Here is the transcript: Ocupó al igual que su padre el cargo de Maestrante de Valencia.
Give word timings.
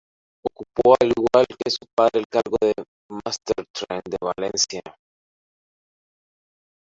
Ocupó 0.47 0.95
al 0.99 1.09
igual 1.15 1.45
que 1.45 1.69
su 1.69 1.85
padre 1.95 2.21
el 2.21 2.27
cargo 2.27 2.57
de 2.59 2.73
Maestrante 3.07 4.09
de 4.09 4.17
Valencia. 4.19 4.81